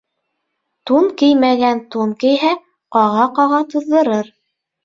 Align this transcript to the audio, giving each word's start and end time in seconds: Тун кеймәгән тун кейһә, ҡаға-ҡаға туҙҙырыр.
Тун 0.89 1.05
кеймәгән 1.23 1.83
тун 1.97 2.15
кейһә, 2.25 2.57
ҡаға-ҡаға 2.97 3.63
туҙҙырыр. 3.75 4.35